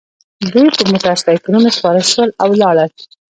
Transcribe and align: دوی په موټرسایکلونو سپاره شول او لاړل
دوی 0.51 0.67
په 0.77 0.83
موټرسایکلونو 0.91 1.69
سپاره 1.77 2.01
شول 2.11 2.29
او 2.43 2.49
لاړل 2.61 2.89